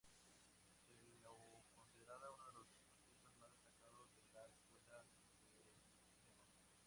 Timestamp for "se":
0.73-0.97